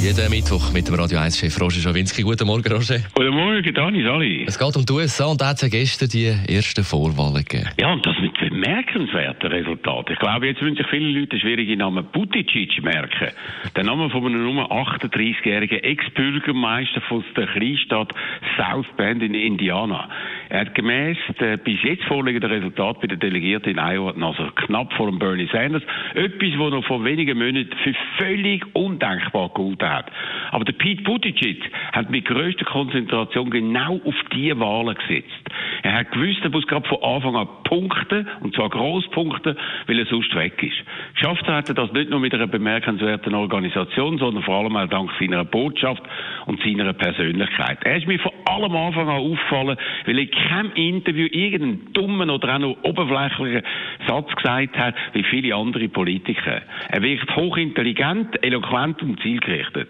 [0.00, 2.22] Jeden Mittwoch mit dem Radio 1-Chef Roger Schawinski.
[2.22, 3.00] Guten Morgen, Roger.
[3.14, 4.44] Guten Morgen, Dani, Sali.
[4.48, 7.68] Es geht um die USA und da hat es ja gestern die ersten Vorwahlen gegeben.
[7.78, 10.14] Ja, und das mit bemerkenswerten Resultaten.
[10.14, 13.28] Ich glaube, jetzt würden sich viele Leute den schwierigen Namen Buttigieg merken.
[13.76, 18.12] Der Name von einem Nummer 38-jährigen Ex-Bürgermeister von der Kleinstadt
[18.56, 20.08] South Bend in Indiana.
[20.50, 24.92] Er hat gemäß der bis jetzt vorliegenden Resultat bei den Delegierten in Iowa also knapp
[24.94, 30.10] vor dem Bernie Sanders etwas, was noch vor wenigen Monaten für völlig undenkbar gehalten hat.
[30.50, 35.50] Aber der Pete Buttigieg hat mit größter Konzentration genau auf diese Wahlen gesetzt.
[35.82, 40.06] Er hat gewusst, er muss gerade von Anfang an punkten, und zwar Grosspunkte, weil er
[40.06, 40.82] sonst weg ist.
[41.14, 45.10] Geschafft hat er das nicht nur mit einer bemerkenswerten Organisation, sondern vor allem auch dank
[45.20, 46.02] seiner Botschaft
[46.46, 47.78] und seiner Persönlichkeit.
[47.84, 52.54] Er ist mir von allem Anfang an auffallen, weil er keinem Interview irgendeinen dummen oder
[52.54, 53.62] auch nur oberflächlichen
[54.06, 56.62] Satz gesagt hat, wie viele andere Politiker.
[56.88, 59.88] Er wirkt hochintelligent, eloquent und zielgerichtet.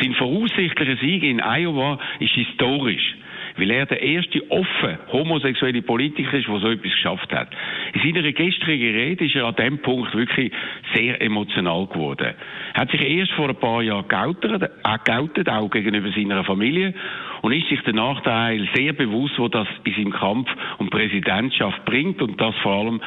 [0.00, 3.14] Sein voraussichtlicher Sieg in Iowa ist historisch
[3.58, 7.48] weil er der erste offen homosexuelle Politiker ist, der so etwas geschafft hat.
[7.92, 10.52] In seiner gestrigen Rede ist er an dem Punkt wirklich
[10.94, 12.34] sehr emotional geworden.
[12.74, 16.94] Er hat sich erst vor ein paar Jahren geoutet, äh, auch gegenüber seiner Familie
[17.42, 22.20] und ist sich der Nachteil sehr bewusst, wo das in seinem Kampf um Präsidentschaft bringt
[22.22, 23.00] und das vor allem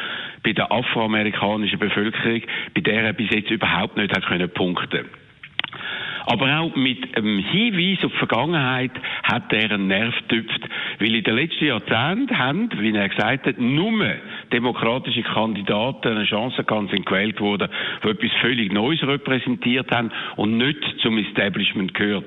[0.44, 2.42] bei der afroamerikanischen Bevölkerung,
[2.74, 5.06] bei der er bis jetzt überhaupt nicht hat können punkten.
[6.26, 8.92] Aber auch mit einem Hinweis auf die Vergangenheit
[9.24, 10.62] hat er einen Nerv getüpft,
[11.00, 13.92] weil in den letzten Jahrzehnten haben, wie er gesagt hat, nur
[14.52, 17.70] demokratische Kandidaten eine Chance gehabt sind gewählt worden,
[18.04, 22.26] die etwas völlig Neues repräsentiert haben und nicht zum Establishment gehört.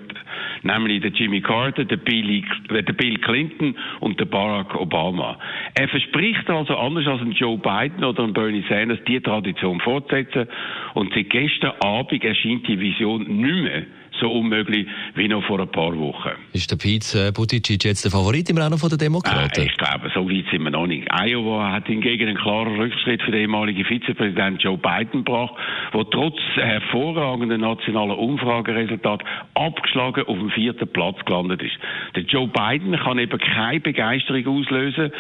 [0.63, 5.39] Nämlich der Jimmy Carter, der Bill, der Bill Clinton und der Barack Obama.
[5.75, 10.49] Er verspricht also anders als ein Joe Biden oder ein Bernie Sanders die Tradition fortsetzen
[10.95, 13.83] und seit gestern Abend erscheint die Vision nicht mehr
[14.21, 16.31] so unmöglich wie noch vor ein paar Wochen.
[16.53, 19.61] Ist der Pete äh, Buttigieg jetzt der Favorit im Rennen der Demokraten?
[19.61, 21.09] Äh, ich glaube, so weit sind wir noch nicht.
[21.13, 25.55] Iowa hat hingegen einen klaren Rückschritt für den ehemaligen Vizepräsident Joe Biden gebracht,
[25.93, 29.23] der trotz hervorragender nationaler Umfrageresultat
[29.55, 31.77] abgeschlagen auf dem vierten Platz gelandet ist.
[32.15, 35.13] Der Joe Biden kann eben keine Begeisterung auslösen,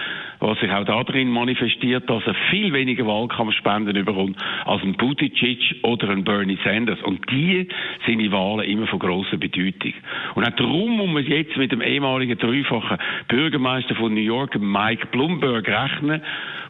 [0.44, 6.10] was sich auch darin manifestiert, dass er viel weniger Wahlkampfspenden überkommt als ein Buttigieg oder
[6.10, 7.00] ein Bernie Sanders.
[7.02, 7.66] Und die
[8.06, 9.94] sind die Wahlen immer von grosser Bedeutung.
[10.34, 15.06] Und auch darum muss man jetzt mit dem ehemaligen dreifachen Bürgermeister von New York, Mike
[15.12, 16.20] Bloomberg, rechnen,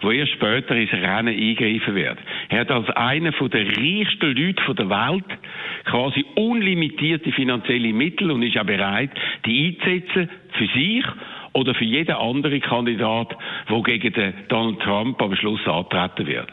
[0.03, 2.19] wo erst später ins Rennen eingreifen wird.
[2.51, 5.39] Er hat als einer der reichsten Leute der Welt
[5.84, 9.11] quasi unlimitierte finanzielle Mittel und ist auch bereit,
[9.47, 11.05] die einzusetzen für sich
[11.54, 13.34] oder für jeden anderen Kandidat,
[13.70, 16.48] der gegen den Donald Trump am Schluss antreten wird.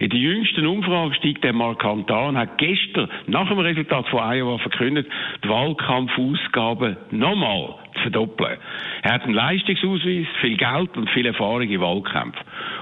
[0.00, 4.58] In der jüngsten Umfrage steigt der markant an hat gestern nach dem Resultat von Iowa
[4.58, 5.06] verkündet,
[5.42, 8.58] die Wahlkampfausgaben nochmal zu verdoppeln.
[9.02, 12.36] Er hat einen Leistungsausweis, viel Geld und viel Erfahrung im Wahlkampf.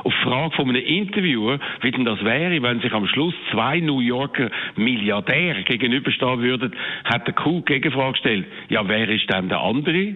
[0.04, 4.00] Auf Frage von einem Interviewer, wie denn das wäre, wenn sich am Schluss zwei New
[4.00, 6.74] Yorker Milliardäre gegenüberstehen würden,
[7.04, 10.14] hat der Kuh Gegenfrage gestellt, ja, wer ist denn der andere?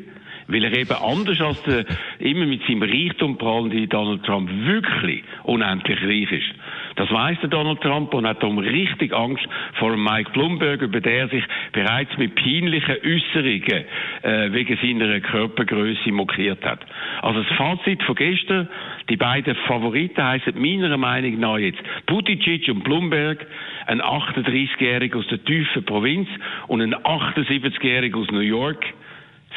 [0.48, 1.84] Weil er eben anders als der
[2.18, 6.54] immer mit seinem Reichtum prahlende Donald Trump wirklich unendlich reich ist.
[6.96, 11.28] Das weiß der Donald Trump und hat darum richtig Angst vor Mike Bloomberg, über der
[11.28, 13.84] sich bereits mit peinlichen Äußerungen
[14.22, 16.80] äh, wegen seiner Körpergröße mokiert hat.
[17.22, 18.68] Also das Fazit von gestern,
[19.10, 23.46] die beiden Favoriten heißen meiner Meinung nach jetzt Buttigieg und Bloomberg,
[23.86, 26.28] ein 38-Jähriger aus der tiefen Provinz
[26.66, 28.84] und ein 78-Jähriger aus New York.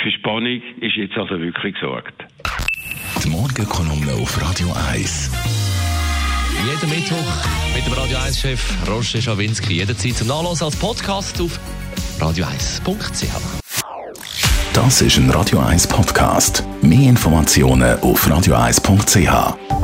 [0.02, 2.26] Für Spannung ist jetzt also wirklich gesorgt.
[3.24, 5.32] Die Morgenkolumne auf Radio 1.
[6.66, 7.18] Jeden Mittwoch
[7.76, 9.76] mit dem Radio 1-Chef Roger Schawinski.
[9.76, 11.60] Jederzeit zum Nachlesen als Podcast auf
[12.20, 13.60] radio1.ch.
[14.74, 16.64] Das ist ein Radio 1 Podcast.
[16.82, 19.79] Mehr Informationen auf radio1.ch.